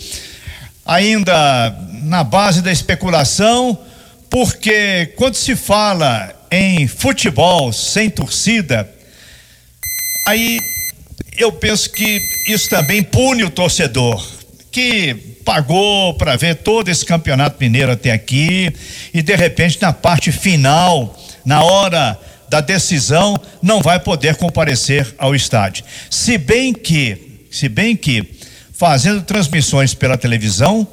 ainda 0.86 1.76
na 2.04 2.24
base 2.24 2.62
da 2.62 2.72
especulação, 2.72 3.78
porque 4.30 5.14
quando 5.18 5.36
se 5.36 5.56
fala 5.56 6.34
em 6.50 6.88
futebol 6.88 7.74
sem 7.74 8.10
torcida, 8.10 8.90
aí 10.28 10.60
eu 11.38 11.54
penso 11.54 11.90
que 11.90 12.22
isso 12.46 12.70
também 12.70 13.02
pune 13.02 13.46
o 13.46 13.50
torcedor, 13.50 14.22
que 14.70 15.14
pagou 15.46 16.16
para 16.16 16.36
ver 16.36 16.56
todo 16.56 16.90
esse 16.90 17.06
campeonato 17.06 17.56
mineiro 17.60 17.94
até 17.94 18.12
aqui 18.12 18.70
e 19.14 19.22
de 19.22 19.36
repente 19.36 19.82
na 19.82 19.94
parte 19.94 20.32
final, 20.32 21.18
na 21.46 21.64
hora 21.64 22.20
da 22.50 22.60
decisão, 22.60 23.40
não 23.62 23.82
vai 23.82 24.00
poder 24.00 24.36
comparecer 24.36 25.16
ao 25.18 25.34
estádio. 25.34 25.86
Se 26.10 26.38
bem 26.38 26.74
que, 26.74 27.46
se 27.50 27.70
bem 27.70 27.96
que 27.96 28.38
fazendo 28.74 29.22
transmissões 29.22 29.94
pela 29.94 30.18
televisão, 30.18 30.86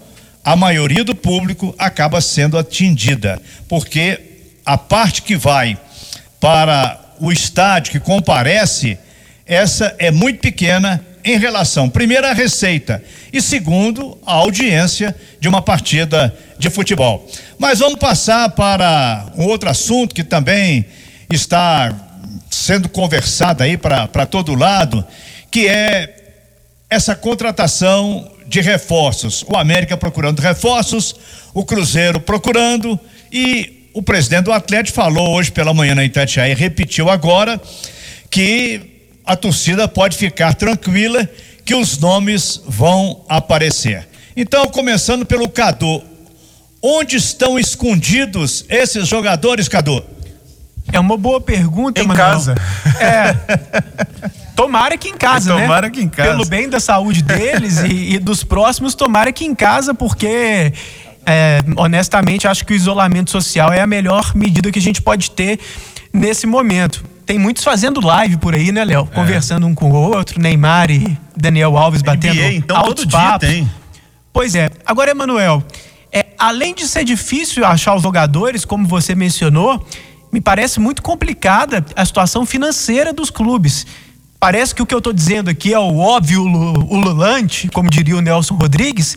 a 0.44 0.54
maioria 0.54 1.02
do 1.02 1.14
público 1.14 1.74
acaba 1.76 2.20
sendo 2.20 2.56
atingida, 2.56 3.42
porque 3.68 4.20
a 4.64 4.78
parte 4.78 5.22
que 5.22 5.36
vai 5.36 5.76
para 6.38 7.00
o 7.18 7.32
estádio, 7.32 7.92
que 7.92 8.00
comparece, 8.00 8.98
essa 9.46 9.94
é 9.98 10.10
muito 10.10 10.40
pequena 10.40 11.04
em 11.24 11.38
relação, 11.38 11.88
primeiro, 11.88 12.26
à 12.26 12.32
receita 12.32 13.02
e, 13.32 13.40
segundo, 13.40 14.18
à 14.26 14.34
audiência 14.34 15.14
de 15.40 15.48
uma 15.48 15.62
partida 15.62 16.34
de 16.58 16.68
futebol. 16.68 17.26
Mas 17.58 17.78
vamos 17.78 17.98
passar 17.98 18.50
para 18.50 19.26
um 19.36 19.44
outro 19.46 19.70
assunto 19.70 20.14
que 20.14 20.22
também 20.22 20.84
está 21.30 21.94
sendo 22.50 22.88
conversado 22.88 23.62
aí 23.62 23.76
para 23.76 24.26
todo 24.26 24.54
lado, 24.54 25.04
que 25.50 25.66
é 25.66 26.14
essa 26.90 27.14
contratação 27.14 28.30
de 28.46 28.60
reforços. 28.60 29.44
O 29.48 29.56
América 29.56 29.96
procurando 29.96 30.40
reforços, 30.40 31.14
o 31.52 31.64
Cruzeiro 31.64 32.20
procurando 32.20 33.00
e 33.32 33.88
o 33.94 34.02
presidente 34.02 34.44
do 34.44 34.52
Atlético 34.52 34.94
falou 34.94 35.30
hoje 35.30 35.50
pela 35.50 35.72
manhã 35.72 35.94
na 35.94 36.04
Itatiaia 36.04 36.52
e 36.52 36.54
repetiu 36.54 37.08
agora 37.08 37.60
que 38.30 38.93
a 39.24 39.36
torcida 39.36 39.88
pode 39.88 40.16
ficar 40.16 40.54
tranquila 40.54 41.28
que 41.64 41.74
os 41.74 41.98
nomes 41.98 42.60
vão 42.66 43.24
aparecer. 43.28 44.06
Então, 44.36 44.68
começando 44.68 45.24
pelo 45.24 45.48
Cadu, 45.48 46.02
onde 46.82 47.16
estão 47.16 47.58
escondidos 47.58 48.64
esses 48.68 49.08
jogadores, 49.08 49.68
Cadu? 49.68 50.04
É 50.92 51.00
uma 51.00 51.16
boa 51.16 51.40
pergunta, 51.40 52.02
Em 52.02 52.08
casa. 52.08 52.54
É. 53.00 53.34
Tomara 54.54 54.96
que 54.96 55.08
em 55.08 55.16
casa, 55.16 55.48
tomara 55.48 55.60
né? 55.60 55.66
Tomara 55.66 55.90
que 55.90 56.00
em 56.00 56.08
casa. 56.08 56.30
Pelo 56.30 56.46
bem 56.46 56.68
da 56.68 56.78
saúde 56.78 57.22
deles 57.22 57.78
e, 57.78 58.14
e, 58.14 58.18
dos 58.18 58.44
próximos, 58.44 58.94
tomara 58.94 59.32
que 59.32 59.44
em 59.44 59.54
casa, 59.54 59.92
porque 59.92 60.72
é, 61.26 61.58
honestamente 61.76 62.46
acho 62.46 62.64
que 62.64 62.72
o 62.72 62.76
isolamento 62.76 63.30
social 63.30 63.72
é 63.72 63.80
a 63.80 63.86
melhor 63.86 64.32
medida 64.36 64.70
que 64.70 64.78
a 64.78 64.82
gente 64.82 65.02
pode 65.02 65.30
ter 65.30 65.58
nesse 66.12 66.46
momento. 66.46 67.04
Tem 67.26 67.38
muitos 67.38 67.64
fazendo 67.64 68.04
live 68.04 68.36
por 68.36 68.54
aí, 68.54 68.70
né, 68.70 68.84
Léo? 68.84 69.08
É. 69.10 69.14
Conversando 69.14 69.66
um 69.66 69.74
com 69.74 69.90
o 69.90 69.94
outro, 69.94 70.40
Neymar 70.40 70.90
e 70.90 71.18
Daniel 71.36 71.76
Alves 71.76 72.02
batendo 72.02 72.34
NBA, 72.34 72.52
então 72.52 72.82
todo 72.82 73.08
papos. 73.08 73.48
dia 73.48 73.54
tem. 73.56 73.70
Pois 74.32 74.54
é. 74.54 74.68
Agora, 74.84 75.10
Emanuel, 75.10 75.62
é, 76.12 76.26
além 76.38 76.74
de 76.74 76.86
ser 76.86 77.04
difícil 77.04 77.64
achar 77.64 77.94
os 77.94 78.02
jogadores, 78.02 78.64
como 78.64 78.86
você 78.86 79.14
mencionou, 79.14 79.84
me 80.32 80.40
parece 80.40 80.80
muito 80.80 81.02
complicada 81.02 81.84
a 81.96 82.04
situação 82.04 82.44
financeira 82.44 83.12
dos 83.12 83.30
clubes. 83.30 83.86
Parece 84.38 84.74
que 84.74 84.82
o 84.82 84.86
que 84.86 84.92
eu 84.94 84.98
estou 84.98 85.12
dizendo 85.12 85.48
aqui 85.48 85.72
é 85.72 85.78
o 85.78 85.96
óbvio 85.96 86.42
ululante, 86.42 87.68
como 87.68 87.88
diria 87.88 88.16
o 88.16 88.20
Nelson 88.20 88.56
Rodrigues, 88.56 89.16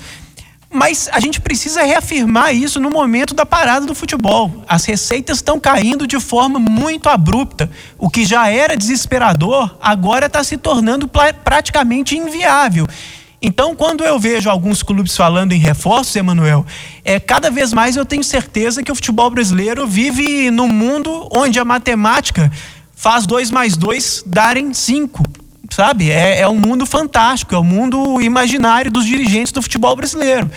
mas 0.71 1.09
a 1.13 1.19
gente 1.19 1.39
precisa 1.39 1.83
reafirmar 1.83 2.53
isso 2.53 2.79
no 2.79 2.89
momento 2.89 3.33
da 3.33 3.45
parada 3.45 3.85
do 3.85 3.95
futebol. 3.95 4.63
As 4.67 4.85
receitas 4.85 5.37
estão 5.37 5.59
caindo 5.59 6.05
de 6.05 6.19
forma 6.19 6.59
muito 6.59 7.07
abrupta. 7.07 7.69
O 7.97 8.09
que 8.09 8.25
já 8.25 8.49
era 8.49 8.75
desesperador, 8.75 9.77
agora 9.81 10.25
está 10.25 10.43
se 10.43 10.57
tornando 10.57 11.09
praticamente 11.43 12.17
inviável. 12.17 12.85
Então, 13.41 13.75
quando 13.75 14.03
eu 14.03 14.19
vejo 14.19 14.49
alguns 14.49 14.81
clubes 14.81 15.15
falando 15.15 15.53
em 15.53 15.59
reforços, 15.59 16.15
Emanuel, 16.15 16.65
é, 17.05 17.19
cada 17.19 17.51
vez 17.51 17.71
mais 17.71 17.95
eu 17.95 18.03
tenho 18.05 18.23
certeza 18.23 18.81
que 18.81 18.91
o 18.91 18.95
futebol 18.95 19.29
brasileiro 19.29 19.85
vive 19.87 20.49
num 20.49 20.67
mundo 20.67 21.29
onde 21.31 21.59
a 21.59 21.65
matemática 21.65 22.51
faz 22.95 23.27
dois 23.27 23.51
mais 23.51 23.77
dois 23.77 24.23
darem 24.25 24.73
cinco. 24.73 25.23
Sabe? 25.77 26.09
É, 26.09 26.39
é 26.39 26.47
um 26.47 26.55
mundo 26.55 26.87
fantástico, 26.87 27.53
é 27.53 27.57
o 27.59 27.61
um 27.61 27.63
mundo 27.63 28.19
imaginário 28.19 28.89
dos 28.89 29.05
dirigentes 29.05 29.51
do 29.51 29.61
futebol 29.61 29.95
brasileiro. 29.95 30.49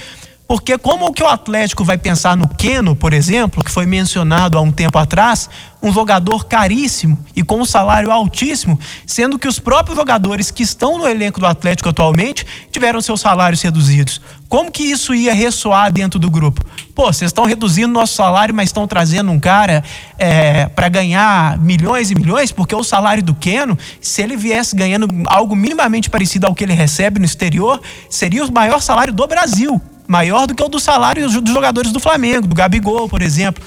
Porque 0.50 0.76
como 0.76 1.12
que 1.12 1.22
o 1.22 1.28
Atlético 1.28 1.84
vai 1.84 1.96
pensar 1.96 2.36
no 2.36 2.48
Keno, 2.48 2.96
por 2.96 3.12
exemplo, 3.12 3.62
que 3.62 3.70
foi 3.70 3.86
mencionado 3.86 4.58
há 4.58 4.60
um 4.60 4.72
tempo 4.72 4.98
atrás, 4.98 5.48
um 5.80 5.92
jogador 5.92 6.44
caríssimo 6.46 7.16
e 7.36 7.44
com 7.44 7.60
um 7.60 7.64
salário 7.64 8.10
altíssimo, 8.10 8.76
sendo 9.06 9.38
que 9.38 9.46
os 9.46 9.60
próprios 9.60 9.96
jogadores 9.96 10.50
que 10.50 10.64
estão 10.64 10.98
no 10.98 11.06
elenco 11.06 11.38
do 11.38 11.46
Atlético 11.46 11.90
atualmente 11.90 12.44
tiveram 12.72 13.00
seus 13.00 13.20
salários 13.20 13.62
reduzidos. 13.62 14.20
Como 14.48 14.72
que 14.72 14.82
isso 14.82 15.14
ia 15.14 15.32
ressoar 15.32 15.92
dentro 15.92 16.18
do 16.18 16.28
grupo? 16.28 16.64
Pô, 16.96 17.12
vocês 17.12 17.28
estão 17.28 17.44
reduzindo 17.44 17.92
nosso 17.92 18.16
salário, 18.16 18.52
mas 18.52 18.70
estão 18.70 18.88
trazendo 18.88 19.30
um 19.30 19.38
cara 19.38 19.84
é, 20.18 20.66
para 20.66 20.88
ganhar 20.88 21.58
milhões 21.58 22.10
e 22.10 22.14
milhões, 22.16 22.50
porque 22.50 22.74
o 22.74 22.82
salário 22.82 23.22
do 23.22 23.36
Keno, 23.36 23.78
se 24.00 24.20
ele 24.20 24.36
viesse 24.36 24.74
ganhando 24.74 25.06
algo 25.26 25.54
minimamente 25.54 26.10
parecido 26.10 26.48
ao 26.48 26.56
que 26.56 26.64
ele 26.64 26.74
recebe 26.74 27.20
no 27.20 27.24
exterior, 27.24 27.80
seria 28.08 28.44
o 28.44 28.52
maior 28.52 28.82
salário 28.82 29.14
do 29.14 29.24
Brasil 29.28 29.80
maior 30.10 30.44
do 30.48 30.56
que 30.56 30.62
o 30.62 30.68
do 30.68 30.80
salário 30.80 31.30
dos 31.30 31.52
jogadores 31.54 31.92
do 31.92 32.00
Flamengo, 32.00 32.48
do 32.48 32.54
Gabigol, 32.54 33.08
por 33.08 33.22
exemplo. 33.22 33.62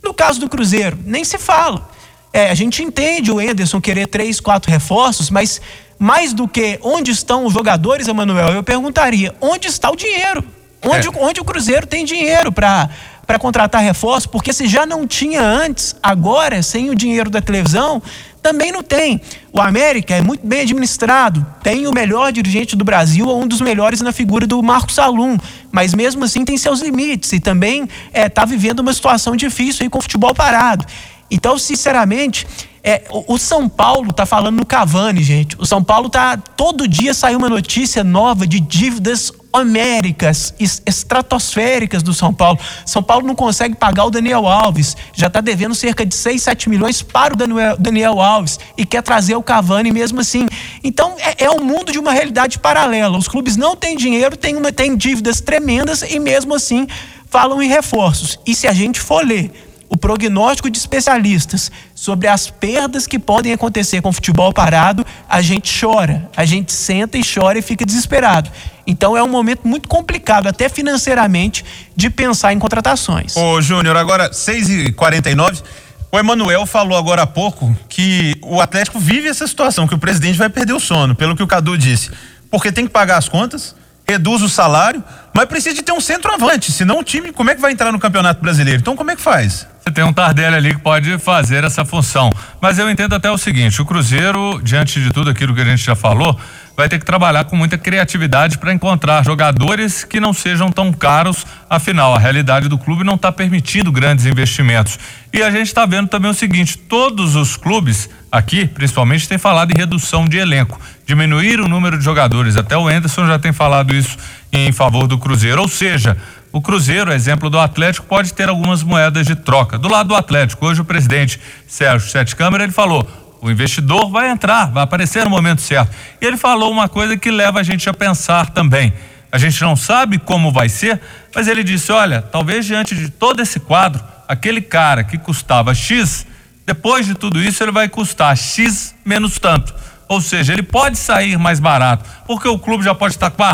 No 0.00 0.14
caso 0.14 0.38
do 0.38 0.48
Cruzeiro, 0.48 0.96
nem 1.04 1.24
se 1.24 1.38
fala. 1.38 1.90
É, 2.32 2.50
a 2.50 2.54
gente 2.54 2.84
entende 2.84 3.32
o 3.32 3.40
Enderson 3.40 3.80
querer 3.80 4.06
três, 4.06 4.38
quatro 4.38 4.70
reforços, 4.70 5.28
mas 5.28 5.60
mais 5.98 6.32
do 6.32 6.46
que 6.46 6.78
onde 6.84 7.10
estão 7.10 7.44
os 7.44 7.52
jogadores, 7.52 8.06
Emanuel, 8.06 8.50
eu 8.50 8.62
perguntaria: 8.62 9.34
onde 9.40 9.66
está 9.66 9.90
o 9.90 9.96
dinheiro? 9.96 10.44
Onde, 10.86 11.08
é. 11.08 11.10
onde 11.16 11.40
o 11.40 11.44
Cruzeiro 11.44 11.84
tem 11.84 12.04
dinheiro 12.04 12.52
para 12.52 12.88
para 13.28 13.38
contratar 13.38 13.82
reforços, 13.82 14.24
porque 14.24 14.54
se 14.54 14.66
já 14.66 14.86
não 14.86 15.06
tinha 15.06 15.42
antes, 15.42 15.94
agora, 16.02 16.62
sem 16.62 16.88
o 16.88 16.94
dinheiro 16.94 17.28
da 17.28 17.42
televisão, 17.42 18.02
também 18.42 18.72
não 18.72 18.82
tem. 18.82 19.20
O 19.52 19.60
América 19.60 20.14
é 20.14 20.22
muito 20.22 20.46
bem 20.46 20.62
administrado, 20.62 21.44
tem 21.62 21.86
o 21.86 21.92
melhor 21.92 22.32
dirigente 22.32 22.74
do 22.74 22.86
Brasil, 22.86 23.28
ou 23.28 23.42
um 23.42 23.46
dos 23.46 23.60
melhores 23.60 24.00
na 24.00 24.12
figura 24.12 24.46
do 24.46 24.62
Marcos 24.62 24.94
Salum, 24.94 25.36
mas 25.70 25.94
mesmo 25.94 26.24
assim 26.24 26.44
tem 26.44 26.56
seus 26.56 26.80
limites 26.80 27.32
e 27.32 27.40
também 27.40 27.88
está 28.12 28.42
é, 28.42 28.46
vivendo 28.46 28.80
uma 28.80 28.92
situação 28.92 29.36
difícil 29.36 29.84
aí 29.84 29.90
com 29.90 29.98
o 29.98 30.02
futebol 30.02 30.34
parado. 30.34 30.84
Então, 31.30 31.58
sinceramente, 31.58 32.46
é, 32.82 33.04
o, 33.10 33.36
São 33.38 33.68
Paulo 33.68 34.12
tá 34.12 34.24
falando 34.24 34.56
no 34.56 34.64
Cavani, 34.64 35.22
gente. 35.22 35.56
O 35.58 35.66
São 35.66 35.84
Paulo 35.84 36.08
tá 36.08 36.36
todo 36.36 36.88
dia 36.88 37.12
sai 37.12 37.36
uma 37.36 37.48
notícia 37.48 38.02
nova 38.02 38.46
de 38.46 38.60
dívidas 38.60 39.30
homéricas, 39.52 40.54
estratosféricas 40.58 42.02
do 42.02 42.12
São 42.12 42.32
Paulo. 42.32 42.58
São 42.84 43.02
Paulo 43.02 43.26
não 43.26 43.34
consegue 43.34 43.74
pagar 43.74 44.04
o 44.04 44.10
Daniel 44.10 44.46
Alves, 44.46 44.96
já 45.14 45.26
está 45.26 45.40
devendo 45.40 45.74
cerca 45.74 46.04
de 46.04 46.14
6, 46.14 46.42
7 46.42 46.68
milhões 46.68 47.02
para 47.02 47.34
o 47.34 47.36
Daniel, 47.36 47.76
Daniel 47.78 48.20
Alves 48.20 48.58
e 48.76 48.84
quer 48.84 49.02
trazer 49.02 49.34
o 49.34 49.42
Cavani 49.42 49.92
mesmo 49.92 50.20
assim. 50.20 50.46
Então 50.82 51.16
é, 51.18 51.44
é 51.44 51.48
mundo 51.68 51.92
de 51.92 51.98
uma 51.98 52.12
realidade 52.12 52.58
paralela. 52.58 53.16
Os 53.16 53.28
clubes 53.28 53.56
não 53.56 53.76
têm 53.76 53.96
dinheiro, 53.96 54.36
têm, 54.36 54.56
uma, 54.56 54.72
têm 54.72 54.96
dívidas 54.96 55.40
tremendas 55.40 56.02
e 56.02 56.18
mesmo 56.18 56.54
assim 56.54 56.86
falam 57.28 57.62
em 57.62 57.68
reforços. 57.68 58.38
E 58.46 58.54
se 58.54 58.66
a 58.66 58.72
gente 58.72 59.00
for 59.00 59.24
ler 59.24 59.50
o 59.88 59.96
prognóstico 59.96 60.70
de 60.70 60.78
especialistas 60.78 61.72
sobre 61.94 62.28
as 62.28 62.50
perdas 62.50 63.06
que 63.06 63.18
podem 63.18 63.52
acontecer 63.52 64.02
com 64.02 64.10
o 64.10 64.12
futebol 64.12 64.52
parado, 64.52 65.04
a 65.28 65.40
gente 65.40 65.72
chora, 65.80 66.28
a 66.36 66.44
gente 66.44 66.72
senta 66.72 67.16
e 67.16 67.22
chora 67.22 67.58
e 67.58 67.62
fica 67.62 67.86
desesperado. 67.86 68.50
Então 68.86 69.16
é 69.16 69.22
um 69.22 69.28
momento 69.28 69.66
muito 69.66 69.88
complicado, 69.88 70.46
até 70.46 70.68
financeiramente, 70.68 71.64
de 71.94 72.08
pensar 72.08 72.52
em 72.52 72.58
contratações. 72.58 73.36
Ô, 73.36 73.60
Júnior, 73.60 73.96
agora 73.96 74.30
6h49. 74.30 75.62
O 76.10 76.18
Emanuel 76.18 76.64
falou 76.64 76.96
agora 76.96 77.22
há 77.22 77.26
pouco 77.26 77.76
que 77.86 78.34
o 78.42 78.62
Atlético 78.62 78.98
vive 78.98 79.28
essa 79.28 79.46
situação, 79.46 79.86
que 79.86 79.94
o 79.94 79.98
presidente 79.98 80.38
vai 80.38 80.48
perder 80.48 80.72
o 80.72 80.80
sono, 80.80 81.14
pelo 81.14 81.36
que 81.36 81.42
o 81.42 81.46
Cadu 81.46 81.76
disse. 81.76 82.10
Porque 82.50 82.72
tem 82.72 82.86
que 82.86 82.92
pagar 82.92 83.18
as 83.18 83.28
contas, 83.28 83.74
reduz 84.06 84.40
o 84.40 84.48
salário, 84.48 85.04
mas 85.34 85.44
precisa 85.44 85.74
de 85.74 85.82
ter 85.82 85.92
um 85.92 86.00
centroavante, 86.00 86.72
senão 86.72 87.00
o 87.00 87.04
time, 87.04 87.30
como 87.30 87.50
é 87.50 87.54
que 87.54 87.60
vai 87.60 87.72
entrar 87.72 87.92
no 87.92 87.98
Campeonato 87.98 88.40
Brasileiro? 88.40 88.80
Então 88.80 88.96
como 88.96 89.10
é 89.10 89.16
que 89.16 89.20
faz? 89.20 89.66
Tem 89.94 90.04
um 90.04 90.12
Tardelli 90.12 90.56
ali 90.56 90.74
que 90.74 90.80
pode 90.80 91.18
fazer 91.18 91.64
essa 91.64 91.84
função. 91.84 92.30
Mas 92.60 92.78
eu 92.78 92.90
entendo 92.90 93.14
até 93.14 93.30
o 93.30 93.38
seguinte: 93.38 93.80
o 93.80 93.84
Cruzeiro, 93.84 94.60
diante 94.62 95.00
de 95.00 95.10
tudo 95.10 95.30
aquilo 95.30 95.54
que 95.54 95.60
a 95.60 95.64
gente 95.64 95.84
já 95.84 95.94
falou, 95.94 96.38
vai 96.76 96.88
ter 96.88 96.98
que 96.98 97.04
trabalhar 97.04 97.44
com 97.44 97.56
muita 97.56 97.76
criatividade 97.76 98.56
para 98.58 98.72
encontrar 98.72 99.24
jogadores 99.24 100.04
que 100.04 100.20
não 100.20 100.32
sejam 100.32 100.70
tão 100.70 100.92
caros. 100.92 101.44
Afinal, 101.68 102.14
a 102.14 102.18
realidade 102.18 102.68
do 102.68 102.78
clube 102.78 103.02
não 103.02 103.14
está 103.14 103.32
permitindo 103.32 103.90
grandes 103.90 104.26
investimentos. 104.26 104.98
E 105.32 105.42
a 105.42 105.50
gente 105.50 105.66
está 105.66 105.84
vendo 105.84 106.08
também 106.08 106.30
o 106.30 106.34
seguinte: 106.34 106.78
todos 106.78 107.34
os 107.34 107.56
clubes 107.56 108.08
aqui, 108.30 108.66
principalmente, 108.66 109.28
têm 109.28 109.38
falado 109.38 109.72
em 109.72 109.76
redução 109.76 110.26
de 110.26 110.38
elenco, 110.38 110.80
diminuir 111.06 111.60
o 111.60 111.68
número 111.68 111.98
de 111.98 112.04
jogadores. 112.04 112.56
Até 112.56 112.76
o 112.76 112.86
Anderson 112.86 113.26
já 113.26 113.38
tem 113.38 113.52
falado 113.52 113.94
isso 113.94 114.16
em 114.52 114.70
favor 114.72 115.06
do 115.06 115.18
Cruzeiro. 115.18 115.60
Ou 115.60 115.68
seja, 115.68 116.16
o 116.58 116.60
Cruzeiro, 116.60 117.12
exemplo 117.12 117.48
do 117.48 117.56
Atlético, 117.56 118.04
pode 118.04 118.34
ter 118.34 118.48
algumas 118.48 118.82
moedas 118.82 119.24
de 119.24 119.36
troca. 119.36 119.78
Do 119.78 119.88
lado 119.88 120.08
do 120.08 120.16
Atlético, 120.16 120.66
hoje 120.66 120.80
o 120.80 120.84
presidente 120.84 121.40
Sérgio 121.68 122.10
Sete 122.10 122.34
Câmara, 122.34 122.64
ele 122.64 122.72
falou: 122.72 123.08
o 123.40 123.48
investidor 123.48 124.10
vai 124.10 124.28
entrar, 124.28 124.66
vai 124.66 124.82
aparecer 124.82 125.22
no 125.22 125.30
momento 125.30 125.62
certo. 125.62 125.94
E 126.20 126.26
ele 126.26 126.36
falou 126.36 126.72
uma 126.72 126.88
coisa 126.88 127.16
que 127.16 127.30
leva 127.30 127.60
a 127.60 127.62
gente 127.62 127.88
a 127.88 127.94
pensar 127.94 128.50
também. 128.50 128.92
A 129.30 129.38
gente 129.38 129.62
não 129.62 129.76
sabe 129.76 130.18
como 130.18 130.50
vai 130.50 130.68
ser, 130.68 131.00
mas 131.32 131.46
ele 131.46 131.62
disse: 131.62 131.92
olha, 131.92 132.22
talvez 132.22 132.66
diante 132.66 132.96
de 132.96 133.08
todo 133.08 133.40
esse 133.40 133.60
quadro, 133.60 134.02
aquele 134.26 134.60
cara 134.60 135.04
que 135.04 135.16
custava 135.16 135.72
X, 135.76 136.26
depois 136.66 137.06
de 137.06 137.14
tudo 137.14 137.40
isso 137.40 137.62
ele 137.62 137.70
vai 137.70 137.88
custar 137.88 138.36
X 138.36 138.96
menos 139.04 139.38
tanto. 139.38 139.72
Ou 140.08 140.20
seja, 140.20 140.54
ele 140.54 140.64
pode 140.64 140.98
sair 140.98 141.38
mais 141.38 141.60
barato, 141.60 142.04
porque 142.26 142.48
o 142.48 142.58
clube 142.58 142.82
já 142.82 142.96
pode 142.96 143.14
estar 143.14 143.30
com 143.30 143.44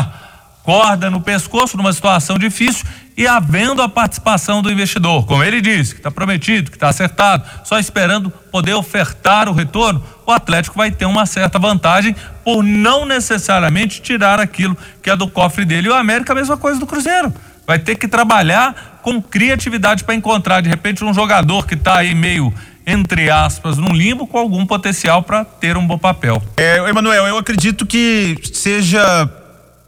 corda 0.65 1.11
no 1.11 1.21
pescoço 1.21 1.77
numa 1.77 1.93
situação 1.93 2.39
difícil 2.39 2.85
e 3.15 3.25
havendo 3.27 3.81
a 3.81 3.87
participação 3.87 4.61
do 4.61 4.71
investidor, 4.71 5.25
como 5.25 5.43
ele 5.43 5.61
disse, 5.61 5.93
que 5.93 5.99
está 5.99 6.11
prometido, 6.11 6.69
que 6.69 6.75
está 6.75 6.89
acertado, 6.89 7.45
só 7.63 7.79
esperando 7.79 8.29
poder 8.51 8.73
ofertar 8.73 9.47
o 9.47 9.53
retorno, 9.53 10.03
o 10.25 10.31
Atlético 10.31 10.75
vai 10.75 10.91
ter 10.91 11.05
uma 11.05 11.25
certa 11.25 11.57
vantagem 11.57 12.15
por 12.43 12.63
não 12.63 13.05
necessariamente 13.05 14.01
tirar 14.01 14.39
aquilo 14.39 14.75
que 15.01 15.09
é 15.09 15.15
do 15.15 15.29
cofre 15.29 15.63
dele. 15.63 15.87
E 15.87 15.91
o 15.91 15.93
América 15.93 16.33
a 16.33 16.35
mesma 16.35 16.57
coisa 16.57 16.79
do 16.79 16.87
Cruzeiro. 16.87 17.31
Vai 17.65 17.79
ter 17.79 17.95
que 17.95 18.07
trabalhar 18.07 18.99
com 19.01 19.21
criatividade 19.21 20.03
para 20.03 20.13
encontrar 20.13 20.61
de 20.61 20.69
repente 20.69 21.03
um 21.03 21.13
jogador 21.13 21.65
que 21.65 21.75
está 21.75 21.99
aí 21.99 22.13
meio 22.13 22.53
entre 22.87 23.31
aspas, 23.31 23.77
num 23.77 23.93
limbo 23.93 24.27
com 24.27 24.37
algum 24.37 24.63
potencial 24.63 25.23
para 25.23 25.43
ter 25.43 25.75
um 25.75 25.87
bom 25.87 25.97
papel. 25.97 26.39
É, 26.55 26.77
Emanuel, 26.87 27.25
eu 27.25 27.37
acredito 27.37 27.83
que 27.83 28.37
seja 28.53 29.27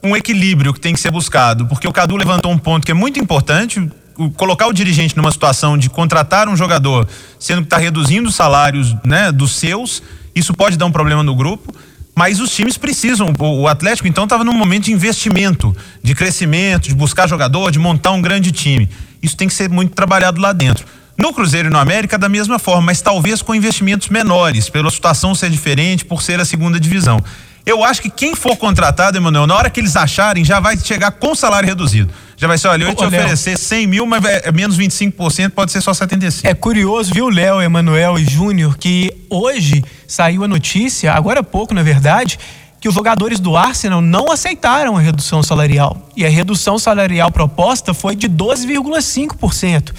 um 0.03 0.15
equilíbrio 0.15 0.73
que 0.73 0.79
tem 0.79 0.93
que 0.93 0.99
ser 0.99 1.11
buscado, 1.11 1.65
porque 1.65 1.87
o 1.87 1.91
Cadu 1.91 2.15
levantou 2.15 2.51
um 2.51 2.57
ponto 2.57 2.85
que 2.85 2.91
é 2.91 2.95
muito 2.95 3.19
importante, 3.19 3.89
colocar 4.35 4.67
o 4.67 4.73
dirigente 4.73 5.15
numa 5.15 5.31
situação 5.31 5.77
de 5.77 5.89
contratar 5.89 6.49
um 6.49 6.55
jogador, 6.55 7.07
sendo 7.39 7.61
que 7.61 7.67
está 7.67 7.77
reduzindo 7.77 8.29
os 8.29 8.35
salários 8.35 8.95
né, 9.03 9.31
dos 9.31 9.55
seus, 9.55 10.01
isso 10.35 10.53
pode 10.53 10.77
dar 10.77 10.85
um 10.85 10.91
problema 10.91 11.23
no 11.23 11.35
grupo. 11.35 11.73
Mas 12.15 12.39
os 12.39 12.49
times 12.49 12.79
precisam. 12.79 13.31
O 13.39 13.67
Atlético, 13.67 14.07
então, 14.07 14.23
estava 14.23 14.43
num 14.43 14.51
momento 14.51 14.85
de 14.85 14.91
investimento, 14.91 15.75
de 16.01 16.15
crescimento, 16.15 16.87
de 16.87 16.95
buscar 16.95 17.27
jogador, 17.27 17.69
de 17.69 17.77
montar 17.77 18.09
um 18.09 18.19
grande 18.23 18.51
time. 18.51 18.89
Isso 19.21 19.37
tem 19.37 19.47
que 19.47 19.53
ser 19.53 19.69
muito 19.69 19.93
trabalhado 19.93 20.41
lá 20.41 20.51
dentro. 20.51 20.83
No 21.15 21.31
Cruzeiro 21.31 21.67
e 21.69 21.71
no 21.71 21.77
América, 21.77 22.17
da 22.17 22.27
mesma 22.27 22.57
forma, 22.57 22.81
mas 22.87 23.01
talvez 23.01 23.43
com 23.43 23.53
investimentos 23.53 24.09
menores, 24.09 24.67
pela 24.67 24.89
situação 24.89 25.35
ser 25.35 25.51
diferente, 25.51 26.05
por 26.05 26.23
ser 26.23 26.39
a 26.39 26.45
segunda 26.45 26.79
divisão. 26.79 27.23
Eu 27.67 27.83
acho 27.83 28.01
que 28.01 28.09
quem 28.09 28.33
for 28.33 28.55
contratado, 28.55 29.17
Emanuel, 29.17 29.45
na 29.45 29.53
hora 29.53 29.69
que 29.69 29.81
eles 29.81 29.97
acharem, 29.97 30.45
já 30.45 30.57
vai 30.57 30.77
chegar 30.77 31.11
com 31.11 31.35
salário 31.35 31.67
reduzido. 31.67 32.09
Já 32.37 32.47
vai 32.47 32.57
ser, 32.57 32.69
olha, 32.69 32.85
eu 32.85 32.95
te 32.95 33.03
oferecer 33.03 33.57
100 33.57 33.87
mil, 33.87 34.05
mas 34.05 34.23
é 34.23 34.49
menos 34.53 34.77
25%, 34.77 35.49
pode 35.49 35.73
ser 35.73 35.81
só 35.81 35.93
75. 35.93 36.47
É 36.47 36.53
curioso, 36.53 37.13
viu, 37.13 37.27
Léo, 37.27 37.61
Emanuel 37.61 38.17
e 38.17 38.23
Júnior, 38.23 38.77
que 38.77 39.13
hoje 39.29 39.83
saiu 40.07 40.45
a 40.45 40.47
notícia, 40.47 41.11
agora 41.11 41.41
há 41.41 41.43
pouco, 41.43 41.73
na 41.73 41.83
verdade, 41.83 42.39
que 42.79 42.87
os 42.87 42.95
jogadores 42.95 43.37
do 43.37 43.57
Arsenal 43.57 43.99
não 43.99 44.31
aceitaram 44.31 44.95
a 44.95 45.01
redução 45.01 45.43
salarial. 45.43 46.09
E 46.15 46.25
a 46.25 46.29
redução 46.29 46.79
salarial 46.79 47.29
proposta 47.33 47.93
foi 47.93 48.15
de 48.15 48.29
12,5%. 48.29 49.93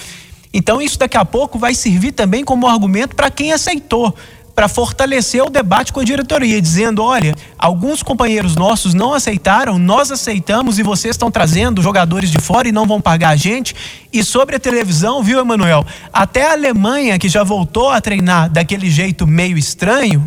Então, 0.54 0.80
isso 0.80 0.98
daqui 0.98 1.18
a 1.18 1.24
pouco 1.24 1.58
vai 1.58 1.74
servir 1.74 2.12
também 2.12 2.42
como 2.42 2.66
argumento 2.66 3.14
para 3.14 3.30
quem 3.30 3.52
aceitou, 3.52 4.16
para 4.58 4.66
fortalecer 4.66 5.40
o 5.40 5.48
debate 5.48 5.92
com 5.92 6.00
a 6.00 6.04
diretoria, 6.04 6.60
dizendo: 6.60 7.00
olha, 7.00 7.32
alguns 7.56 8.02
companheiros 8.02 8.56
nossos 8.56 8.92
não 8.92 9.14
aceitaram, 9.14 9.78
nós 9.78 10.10
aceitamos 10.10 10.80
e 10.80 10.82
vocês 10.82 11.14
estão 11.14 11.30
trazendo 11.30 11.80
jogadores 11.80 12.28
de 12.28 12.38
fora 12.38 12.66
e 12.66 12.72
não 12.72 12.84
vão 12.84 13.00
pagar 13.00 13.28
a 13.28 13.36
gente. 13.36 13.72
E 14.12 14.24
sobre 14.24 14.56
a 14.56 14.58
televisão, 14.58 15.22
viu, 15.22 15.38
Emanuel? 15.38 15.86
Até 16.12 16.44
a 16.44 16.54
Alemanha, 16.54 17.20
que 17.20 17.28
já 17.28 17.44
voltou 17.44 17.88
a 17.88 18.00
treinar 18.00 18.50
daquele 18.50 18.90
jeito 18.90 19.28
meio 19.28 19.56
estranho, 19.56 20.26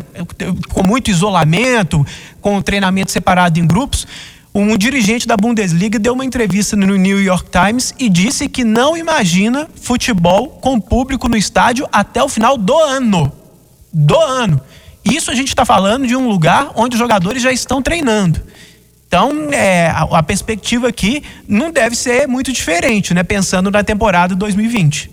com 0.70 0.82
muito 0.82 1.10
isolamento, 1.10 2.02
com 2.40 2.56
o 2.56 2.62
treinamento 2.62 3.12
separado 3.12 3.60
em 3.60 3.66
grupos 3.66 4.06
um 4.54 4.76
dirigente 4.76 5.26
da 5.26 5.34
Bundesliga 5.34 5.98
deu 5.98 6.12
uma 6.12 6.26
entrevista 6.26 6.76
no 6.76 6.96
New 6.96 7.22
York 7.22 7.50
Times 7.50 7.94
e 7.98 8.08
disse 8.08 8.48
que 8.50 8.64
não 8.64 8.94
imagina 8.94 9.66
futebol 9.80 10.48
com 10.48 10.78
público 10.78 11.26
no 11.26 11.38
estádio 11.38 11.88
até 11.90 12.22
o 12.22 12.28
final 12.28 12.58
do 12.58 12.76
ano. 12.76 13.41
Do 13.92 14.18
ano. 14.18 14.60
Isso 15.04 15.30
a 15.30 15.34
gente 15.34 15.48
está 15.48 15.64
falando 15.64 16.06
de 16.06 16.16
um 16.16 16.28
lugar 16.28 16.72
onde 16.74 16.94
os 16.94 16.98
jogadores 16.98 17.42
já 17.42 17.52
estão 17.52 17.82
treinando. 17.82 18.40
Então, 19.06 19.50
é, 19.52 19.88
a, 19.88 20.18
a 20.18 20.22
perspectiva 20.22 20.88
aqui 20.88 21.22
não 21.46 21.70
deve 21.70 21.94
ser 21.94 22.26
muito 22.26 22.50
diferente, 22.50 23.12
né? 23.12 23.22
Pensando 23.22 23.70
na 23.70 23.84
temporada 23.84 24.34
2020. 24.34 25.12